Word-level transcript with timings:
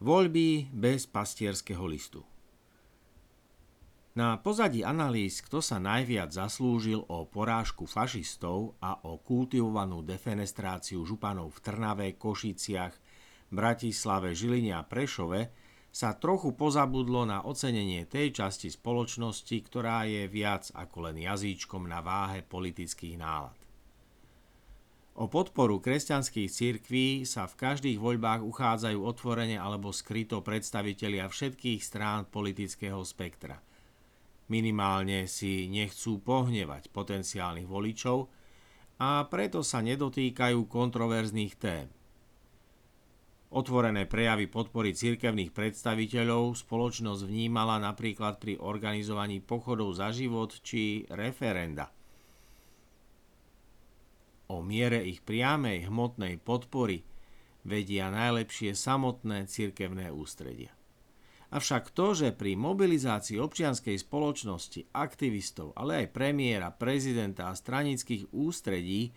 Voľby 0.00 0.72
bez 0.72 1.04
pastierského 1.04 1.84
listu 1.84 2.24
Na 4.16 4.40
pozadí 4.40 4.80
analýz, 4.80 5.44
kto 5.44 5.60
sa 5.60 5.76
najviac 5.76 6.32
zaslúžil 6.32 7.04
o 7.04 7.28
porážku 7.28 7.84
fašistov 7.84 8.80
a 8.80 8.96
o 9.04 9.20
kultivovanú 9.20 10.00
defenestráciu 10.00 11.04
županov 11.04 11.52
v 11.52 11.58
Trnave, 11.60 12.08
Košiciach, 12.16 12.96
Bratislave, 13.52 14.32
Žiline 14.32 14.72
a 14.72 14.88
Prešove, 14.88 15.52
sa 15.92 16.16
trochu 16.16 16.56
pozabudlo 16.56 17.28
na 17.28 17.44
ocenenie 17.44 18.08
tej 18.08 18.40
časti 18.40 18.72
spoločnosti, 18.72 19.56
ktorá 19.68 20.08
je 20.08 20.24
viac 20.32 20.72
ako 20.72 21.12
len 21.12 21.20
jazyčkom 21.28 21.84
na 21.84 22.00
váhe 22.00 22.40
politických 22.40 23.20
nálad. 23.20 23.69
O 25.18 25.26
podporu 25.26 25.82
kresťanských 25.82 26.46
cirkví 26.46 27.06
sa 27.26 27.50
v 27.50 27.58
každých 27.58 27.98
voľbách 27.98 28.46
uchádzajú 28.46 28.98
otvorene 29.02 29.58
alebo 29.58 29.90
skryto 29.90 30.38
predstavitelia 30.38 31.26
všetkých 31.26 31.82
strán 31.82 32.30
politického 32.30 33.02
spektra. 33.02 33.58
Minimálne 34.46 35.26
si 35.26 35.66
nechcú 35.66 36.22
pohnevať 36.22 36.94
potenciálnych 36.94 37.66
voličov 37.66 38.30
a 39.02 39.26
preto 39.26 39.66
sa 39.66 39.82
nedotýkajú 39.82 40.70
kontroverzných 40.70 41.54
tém. 41.58 41.86
Otvorené 43.50 44.06
prejavy 44.06 44.46
podpory 44.46 44.94
cirkevných 44.94 45.50
predstaviteľov 45.50 46.54
spoločnosť 46.54 47.26
vnímala 47.26 47.82
napríklad 47.82 48.38
pri 48.38 48.62
organizovaní 48.62 49.42
pochodov 49.42 49.98
za 49.98 50.14
život 50.14 50.54
či 50.62 51.02
referenda– 51.10 51.90
O 54.50 54.66
miere 54.66 55.06
ich 55.06 55.22
priamej 55.22 55.86
hmotnej 55.86 56.42
podpory 56.42 57.06
vedia 57.62 58.10
najlepšie 58.10 58.74
samotné 58.74 59.46
cirkevné 59.46 60.10
ústredia. 60.10 60.74
Avšak 61.50 61.90
to, 61.94 62.14
že 62.14 62.34
pri 62.34 62.54
mobilizácii 62.54 63.38
občianskej 63.38 63.98
spoločnosti, 63.98 64.90
aktivistov, 64.94 65.74
ale 65.74 66.06
aj 66.06 66.14
premiéra, 66.14 66.70
prezidenta 66.74 67.50
a 67.50 67.58
stranických 67.58 68.30
ústredí 68.30 69.14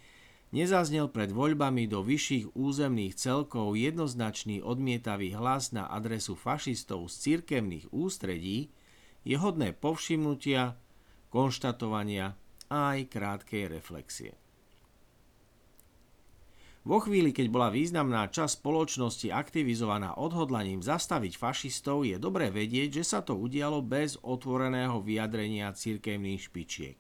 nezaznel 0.54 1.10
pred 1.10 1.34
voľbami 1.34 1.90
do 1.90 2.06
vyšších 2.06 2.54
územných 2.54 3.18
celkov 3.18 3.74
jednoznačný 3.78 4.62
odmietavý 4.62 5.34
hlas 5.34 5.74
na 5.74 5.90
adresu 5.90 6.38
fašistov 6.38 7.10
z 7.10 7.42
cirkevných 7.42 7.90
ústredí, 7.90 8.74
je 9.26 9.38
hodné 9.38 9.74
povšimnutia, 9.74 10.78
konštatovania 11.30 12.38
a 12.70 12.98
aj 12.98 13.14
krátkej 13.14 13.66
reflexie. 13.70 14.43
Vo 16.84 17.00
chvíli, 17.00 17.32
keď 17.32 17.48
bola 17.48 17.72
významná 17.72 18.28
časť 18.28 18.60
spoločnosti 18.60 19.32
aktivizovaná 19.32 20.20
odhodlaním 20.20 20.84
zastaviť 20.84 21.40
fašistov, 21.40 22.04
je 22.04 22.20
dobré 22.20 22.52
vedieť, 22.52 23.00
že 23.00 23.04
sa 23.08 23.20
to 23.24 23.40
udialo 23.40 23.80
bez 23.80 24.20
otvoreného 24.20 25.00
vyjadrenia 25.00 25.72
cirkevných 25.72 26.52
špičiek. 26.52 27.00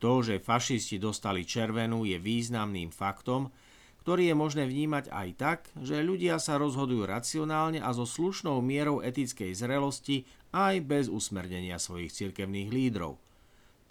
To, 0.00 0.24
že 0.24 0.40
fašisti 0.40 0.96
dostali 0.96 1.44
červenú, 1.44 2.08
je 2.08 2.16
významným 2.16 2.88
faktom, 2.88 3.52
ktorý 4.00 4.32
je 4.32 4.36
možné 4.38 4.64
vnímať 4.64 5.12
aj 5.12 5.28
tak, 5.36 5.60
že 5.76 6.00
ľudia 6.00 6.40
sa 6.40 6.56
rozhodujú 6.56 7.04
racionálne 7.04 7.84
a 7.84 7.92
so 7.92 8.08
slušnou 8.08 8.64
mierou 8.64 9.04
etickej 9.04 9.52
zrelosti 9.52 10.24
aj 10.56 10.80
bez 10.88 11.04
usmernenia 11.12 11.76
svojich 11.76 12.16
cirkevných 12.16 12.72
lídrov. 12.72 13.20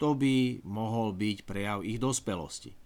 To 0.02 0.18
by 0.18 0.66
mohol 0.66 1.14
byť 1.14 1.46
prejav 1.46 1.86
ich 1.86 2.02
dospelosti. 2.02 2.85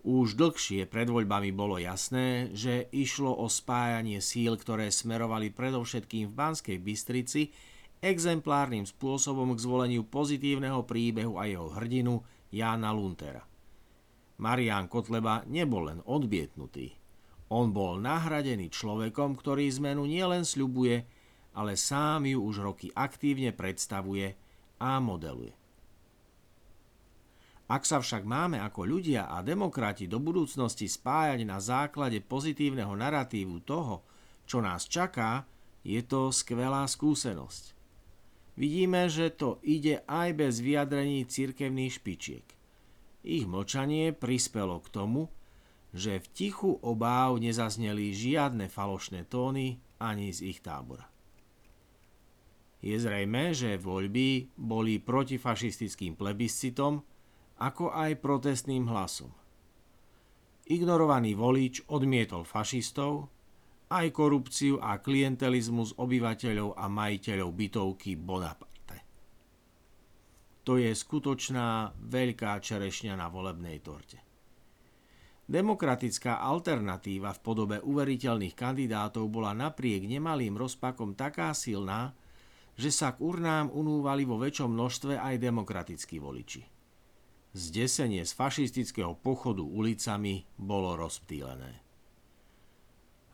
Už 0.00 0.32
dlhšie 0.32 0.88
pred 0.88 1.12
voľbami 1.12 1.52
bolo 1.52 1.76
jasné, 1.76 2.48
že 2.56 2.88
išlo 2.88 3.36
o 3.36 3.52
spájanie 3.52 4.24
síl, 4.24 4.56
ktoré 4.56 4.88
smerovali 4.88 5.52
predovšetkým 5.52 6.32
v 6.32 6.36
Banskej 6.36 6.78
Bystrici 6.80 7.52
exemplárnym 8.00 8.88
spôsobom 8.88 9.52
k 9.52 9.60
zvoleniu 9.60 10.08
pozitívneho 10.08 10.88
príbehu 10.88 11.36
a 11.36 11.44
jeho 11.44 11.68
hrdinu 11.68 12.24
Jána 12.48 12.96
Luntera. 12.96 13.44
Marián 14.40 14.88
Kotleba 14.88 15.44
nebol 15.44 15.92
len 15.92 16.00
odbietnutý. 16.08 16.96
On 17.52 17.68
bol 17.68 18.00
nahradený 18.00 18.72
človekom, 18.72 19.36
ktorý 19.36 19.68
zmenu 19.68 20.08
nielen 20.08 20.48
sľubuje, 20.48 21.04
ale 21.52 21.76
sám 21.76 22.24
ju 22.24 22.40
už 22.40 22.64
roky 22.64 22.88
aktívne 22.96 23.52
predstavuje 23.52 24.32
a 24.80 24.96
modeluje. 24.96 25.59
Ak 27.70 27.86
sa 27.86 28.02
však 28.02 28.26
máme 28.26 28.58
ako 28.58 28.82
ľudia 28.82 29.30
a 29.30 29.46
demokrati 29.46 30.10
do 30.10 30.18
budúcnosti 30.18 30.90
spájať 30.90 31.46
na 31.46 31.62
základe 31.62 32.18
pozitívneho 32.18 32.90
narratívu 32.98 33.62
toho, 33.62 34.02
čo 34.42 34.58
nás 34.58 34.90
čaká, 34.90 35.46
je 35.86 36.02
to 36.02 36.34
skvelá 36.34 36.82
skúsenosť. 36.90 37.78
Vidíme, 38.58 39.06
že 39.06 39.30
to 39.30 39.62
ide 39.62 40.02
aj 40.10 40.34
bez 40.34 40.58
vyjadrení 40.58 41.22
cirkevných 41.30 41.94
špičiek. 41.94 42.46
Ich 43.22 43.46
mlčanie 43.46 44.18
prispelo 44.18 44.82
k 44.82 44.90
tomu, 44.90 45.30
že 45.94 46.18
v 46.18 46.26
tichu 46.34 46.74
obáv 46.82 47.38
nezazneli 47.38 48.10
žiadne 48.10 48.66
falošné 48.66 49.30
tóny 49.30 49.78
ani 50.02 50.34
z 50.34 50.50
ich 50.50 50.58
tábora. 50.58 51.06
Je 52.82 52.98
zrejme, 52.98 53.54
že 53.54 53.78
voľby 53.78 54.58
boli 54.58 54.98
protifašistickým 54.98 56.18
plebiscitom, 56.18 57.06
ako 57.60 57.92
aj 57.92 58.16
protestným 58.24 58.88
hlasom. 58.88 59.30
Ignorovaný 60.64 61.36
volič 61.36 61.84
odmietol 61.92 62.48
fašistov, 62.48 63.28
aj 63.90 64.06
korupciu 64.14 64.80
a 64.80 65.02
klientelizmus 65.02 65.98
obyvateľov 65.98 66.78
a 66.78 66.86
majiteľov 66.88 67.50
bytovky 67.52 68.16
Bonaparte. 68.16 68.98
To 70.64 70.78
je 70.78 70.94
skutočná 70.94 71.98
veľká 71.98 72.62
čerešňa 72.62 73.18
na 73.18 73.26
volebnej 73.26 73.82
torte. 73.82 74.22
Demokratická 75.50 76.38
alternatíva 76.38 77.34
v 77.34 77.42
podobe 77.42 77.76
uveriteľných 77.82 78.54
kandidátov 78.54 79.26
bola 79.26 79.50
napriek 79.50 80.06
nemalým 80.06 80.54
rozpakom 80.54 81.18
taká 81.18 81.50
silná, 81.50 82.14
že 82.78 82.94
sa 82.94 83.18
k 83.18 83.18
urnám 83.18 83.74
unúvali 83.74 84.22
vo 84.22 84.38
väčšom 84.38 84.70
množstve 84.70 85.18
aj 85.18 85.42
demokratickí 85.42 86.22
voliči. 86.22 86.79
Zdesenie 87.50 88.22
z 88.22 88.30
fašistického 88.30 89.18
pochodu 89.18 89.66
ulicami 89.66 90.46
bolo 90.54 90.94
rozptýlené. 90.94 91.82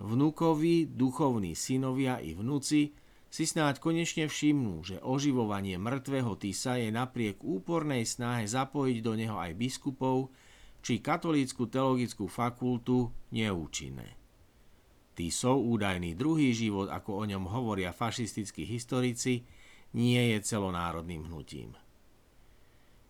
Vnúkovi, 0.00 0.88
duchovní 0.88 1.52
synovia 1.52 2.20
i 2.20 2.32
vnúci 2.32 2.96
si 3.28 3.44
snáď 3.44 3.76
konečne 3.76 4.24
všimnú, 4.24 4.80
že 4.80 5.04
oživovanie 5.04 5.76
mŕtvého 5.76 6.32
Tisa 6.40 6.80
je 6.80 6.88
napriek 6.88 7.44
úpornej 7.44 8.08
snahe 8.08 8.48
zapojiť 8.48 8.98
do 9.04 9.12
neho 9.20 9.36
aj 9.36 9.52
biskupov 9.52 10.32
či 10.80 11.04
katolícku 11.04 11.68
teologickú 11.68 12.24
fakultu 12.24 13.12
neúčinné. 13.36 14.16
Tisov 15.16 15.60
údajný 15.60 16.16
druhý 16.16 16.56
život, 16.56 16.88
ako 16.88 17.20
o 17.20 17.24
ňom 17.24 17.48
hovoria 17.52 17.92
fašistickí 17.92 18.64
historici, 18.64 19.44
nie 19.96 20.20
je 20.32 20.44
celonárodným 20.44 21.28
hnutím. 21.28 21.76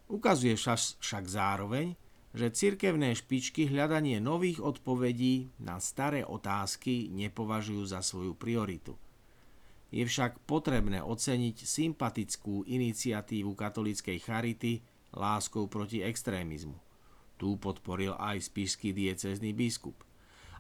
Ukazuje 0.07 0.55
však 0.55 1.25
zároveň, 1.27 1.99
že 2.37 2.53
cirkevné 2.53 3.17
špičky 3.17 3.67
hľadanie 3.67 4.21
nových 4.21 4.61
odpovedí 4.61 5.51
na 5.59 5.81
staré 5.81 6.23
otázky 6.23 7.09
nepovažujú 7.11 7.83
za 7.89 8.05
svoju 8.05 8.37
prioritu. 8.37 8.95
Je 9.89 10.05
však 10.05 10.45
potrebné 10.45 11.01
oceniť 11.01 11.57
sympatickú 11.65 12.69
iniciatívu 12.69 13.57
katolíckej 13.57 14.19
charity 14.21 14.85
láskou 15.17 15.65
proti 15.71 16.05
extrémizmu. 16.05 16.77
Tu 17.41 17.57
podporil 17.57 18.13
aj 18.21 18.53
spišský 18.53 18.93
diecézny 18.93 19.57
biskup. 19.57 19.97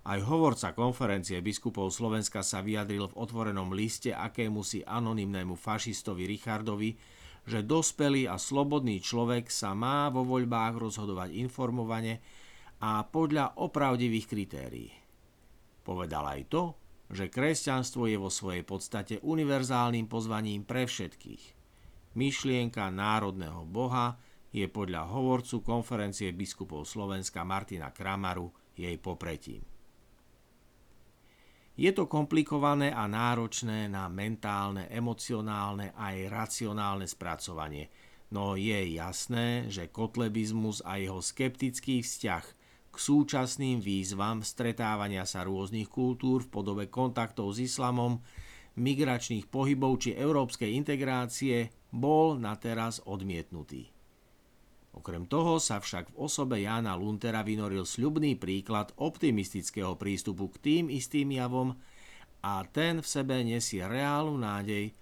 Aj 0.06 0.22
hovorca 0.22 0.70
konferencie 0.72 1.42
biskupov 1.42 1.90
Slovenska 1.90 2.40
sa 2.46 2.62
vyjadril 2.62 3.10
v 3.10 3.18
otvorenom 3.18 3.74
liste 3.74 4.14
akémusi 4.14 4.86
anonymnému 4.86 5.58
fašistovi 5.58 6.30
Richardovi, 6.30 6.94
že 7.46 7.62
dospelý 7.62 8.26
a 8.26 8.36
slobodný 8.36 8.98
človek 8.98 9.48
sa 9.48 9.72
má 9.72 10.10
vo 10.10 10.26
voľbách 10.26 10.82
rozhodovať 10.82 11.30
informovane 11.38 12.18
a 12.82 13.06
podľa 13.06 13.56
opravdivých 13.62 14.26
kritérií. 14.26 14.90
Povedal 15.86 16.26
aj 16.26 16.42
to, 16.50 16.62
že 17.06 17.30
kresťanstvo 17.30 18.10
je 18.10 18.18
vo 18.18 18.26
svojej 18.26 18.66
podstate 18.66 19.22
univerzálnym 19.22 20.10
pozvaním 20.10 20.66
pre 20.66 20.90
všetkých. 20.90 21.54
Myšlienka 22.18 22.90
národného 22.90 23.62
boha 23.62 24.18
je 24.50 24.66
podľa 24.66 25.06
hovorcu 25.06 25.62
konferencie 25.62 26.34
biskupov 26.34 26.82
Slovenska 26.82 27.46
Martina 27.46 27.94
Kramaru 27.94 28.50
jej 28.74 28.98
popretím. 28.98 29.75
Je 31.76 31.92
to 31.92 32.08
komplikované 32.08 32.88
a 32.88 33.04
náročné 33.04 33.92
na 33.92 34.08
mentálne, 34.08 34.88
emocionálne 34.88 35.92
aj 35.92 36.32
racionálne 36.32 37.04
spracovanie, 37.04 37.92
no 38.32 38.56
je 38.56 38.96
jasné, 38.96 39.68
že 39.68 39.92
kotlebizmus 39.92 40.80
a 40.88 40.96
jeho 40.96 41.20
skeptický 41.20 42.00
vzťah 42.00 42.44
k 42.88 42.96
súčasným 42.96 43.84
výzvam 43.84 44.40
stretávania 44.40 45.28
sa 45.28 45.44
rôznych 45.44 45.92
kultúr 45.92 46.48
v 46.48 46.52
podobe 46.52 46.84
kontaktov 46.88 47.52
s 47.52 47.60
islamom, 47.60 48.24
migračných 48.80 49.44
pohybov 49.52 50.00
či 50.00 50.16
európskej 50.16 50.72
integrácie 50.80 51.68
bol 51.92 52.40
na 52.40 52.56
teraz 52.56 53.04
odmietnutý. 53.04 53.95
Okrem 54.96 55.28
toho 55.28 55.60
sa 55.60 55.76
však 55.76 56.16
v 56.16 56.18
osobe 56.24 56.64
Jána 56.64 56.96
Luntera 56.96 57.44
vynoril 57.44 57.84
sľubný 57.84 58.40
príklad 58.40 58.96
optimistického 58.96 59.92
prístupu 60.00 60.48
k 60.56 60.56
tým 60.56 60.84
istým 60.88 61.36
javom 61.36 61.76
a 62.40 62.64
ten 62.64 63.04
v 63.04 63.06
sebe 63.06 63.36
nesie 63.44 63.84
reálnu 63.84 64.40
nádej, 64.40 64.96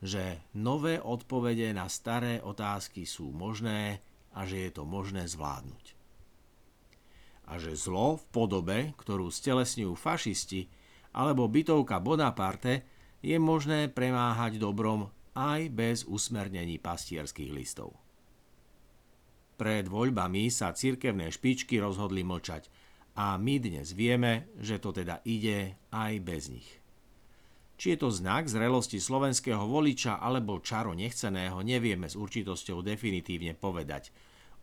že 0.00 0.40
nové 0.54 1.02
odpovede 1.02 1.74
na 1.74 1.90
staré 1.90 2.38
otázky 2.40 3.04
sú 3.04 3.34
možné 3.34 4.00
a 4.32 4.46
že 4.46 4.68
je 4.68 4.70
to 4.70 4.86
možné 4.86 5.26
zvládnuť. 5.26 5.98
A 7.50 7.58
že 7.58 7.74
zlo 7.74 8.22
v 8.22 8.24
podobe, 8.30 8.78
ktorú 8.96 9.28
stelesňujú 9.34 9.98
fašisti 9.98 10.70
alebo 11.10 11.50
bytovka 11.50 11.98
Bonaparte, 11.98 12.86
je 13.20 13.36
možné 13.36 13.90
premáhať 13.90 14.62
dobrom 14.62 15.10
aj 15.34 15.60
bez 15.74 15.96
usmernení 16.06 16.78
pastierských 16.78 17.50
listov. 17.50 17.98
Pred 19.60 19.92
voľbami 19.92 20.48
sa 20.48 20.72
cirkevné 20.72 21.28
špičky 21.28 21.76
rozhodli 21.84 22.24
mlčať 22.24 22.72
a 23.20 23.36
my 23.36 23.60
dnes 23.60 23.92
vieme, 23.92 24.48
že 24.56 24.80
to 24.80 24.88
teda 24.88 25.20
ide 25.28 25.76
aj 25.92 26.12
bez 26.24 26.48
nich. 26.48 26.80
Či 27.76 27.92
je 27.92 27.98
to 28.00 28.08
znak 28.08 28.48
zrelosti 28.48 28.96
slovenského 28.96 29.60
voliča 29.68 30.16
alebo 30.16 30.64
čaro 30.64 30.96
nechceného, 30.96 31.60
nevieme 31.60 32.08
s 32.08 32.16
určitosťou 32.16 32.80
definitívne 32.80 33.52
povedať. 33.52 34.08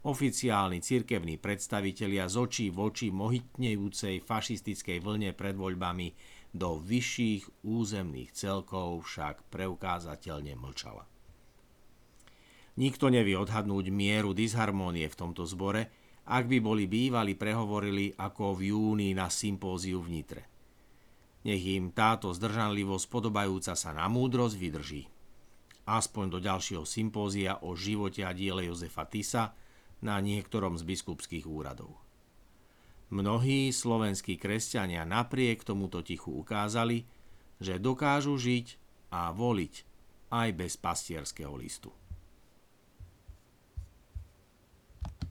Oficiálni 0.02 0.82
cirkevní 0.82 1.38
predstavitelia 1.38 2.26
z 2.26 2.36
očí 2.42 2.66
v 2.74 2.90
oči 2.90 3.14
mohitnejúcej 3.14 4.26
fašistickej 4.26 4.98
vlne 4.98 5.30
pred 5.38 5.54
voľbami 5.54 6.18
do 6.58 6.82
vyšších 6.82 7.70
územných 7.70 8.34
celkov 8.34 9.06
však 9.06 9.46
preukázateľne 9.54 10.58
mlčala. 10.58 11.06
Nikto 12.78 13.10
nevie 13.10 13.34
odhadnúť 13.34 13.90
mieru 13.90 14.38
disharmónie 14.38 15.10
v 15.10 15.18
tomto 15.18 15.50
zbore, 15.50 15.90
ak 16.30 16.46
by 16.46 16.58
boli 16.62 16.86
bývali 16.86 17.34
prehovorili 17.34 18.14
ako 18.14 18.54
v 18.54 18.70
júni 18.70 19.10
na 19.18 19.34
sympóziu 19.34 19.98
v 20.04 20.22
Nitre. 20.22 20.44
Nech 21.48 21.64
im 21.64 21.96
táto 21.96 22.30
zdržanlivosť 22.36 23.06
podobajúca 23.08 23.74
sa 23.74 23.90
na 23.96 24.06
múdrosť 24.12 24.56
vydrží. 24.60 25.04
Aspoň 25.88 26.26
do 26.28 26.40
ďalšieho 26.44 26.84
sympózia 26.84 27.64
o 27.64 27.72
živote 27.74 28.28
a 28.28 28.36
diele 28.36 28.68
Jozefa 28.68 29.08
Tisa 29.08 29.56
na 30.04 30.20
niektorom 30.20 30.76
z 30.76 30.84
biskupských 30.84 31.48
úradov. 31.48 31.96
Mnohí 33.08 33.72
slovenskí 33.72 34.36
kresťania 34.36 35.08
napriek 35.08 35.64
tomuto 35.64 36.04
tichu 36.04 36.36
ukázali, 36.36 37.08
že 37.64 37.80
dokážu 37.80 38.36
žiť 38.36 38.76
a 39.16 39.32
voliť 39.32 39.74
aj 40.28 40.50
bez 40.52 40.76
pastierského 40.76 41.56
listu. 41.56 41.90